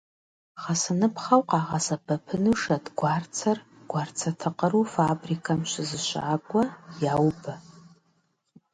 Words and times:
Гъэсыныпхъэу 0.61 1.43
къагъэсэбэпыну 1.49 2.59
шэдгуарцэр 2.61 3.57
гуарцэ 3.89 4.29
тыкъыру 4.39 4.83
фабрикэм 4.93 5.61
щызыщагуэ, 5.71 6.63
яубэ. 7.13 7.53